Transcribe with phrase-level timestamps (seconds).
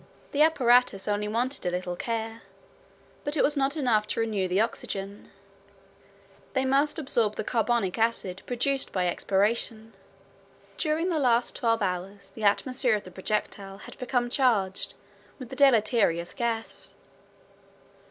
[0.31, 2.41] The apparatus only wanted a little care.
[3.23, 5.29] But it was not enough to renew the oxygen;
[6.53, 9.93] they must absorb the carbonic acid produced by expiration.
[10.75, 14.95] During the last twelve hours the atmosphere of the projectile had become charged
[15.37, 16.95] with this deleterious gas.